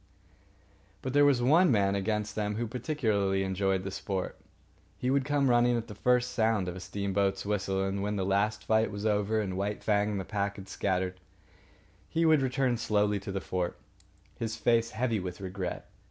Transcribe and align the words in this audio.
But 1.03 1.13
there 1.13 1.25
was 1.25 1.43
one 1.43 1.69
man 1.71 1.93
amongst 1.95 2.33
them 2.33 2.55
who 2.55 2.65
particularly 2.65 3.43
enjoyed 3.43 3.83
the 3.83 3.91
sport. 3.91 4.35
He 4.97 5.11
would 5.11 5.25
come 5.25 5.47
running 5.47 5.77
at 5.77 5.87
the 5.87 5.93
first 5.93 6.31
sound 6.31 6.67
of 6.67 6.75
a 6.75 6.79
steamboat's 6.79 7.45
whistle; 7.45 7.83
and 7.85 8.01
when 8.01 8.15
the 8.15 8.25
last 8.25 8.63
fight 8.65 8.89
was 8.89 9.05
over 9.05 9.39
and 9.39 9.55
White 9.55 9.83
Fang 9.83 10.09
and 10.09 10.19
the 10.19 10.25
pack 10.25 10.55
had 10.55 10.67
scattered, 10.67 11.19
he 12.09 12.25
would 12.25 12.41
return 12.41 12.77
slowly 12.77 13.19
to 13.19 13.31
the 13.31 13.39
fort, 13.41 13.77
his 14.39 14.55
face 14.55 14.89
heavy 14.89 15.19
with 15.19 15.39
regret. 15.39 15.87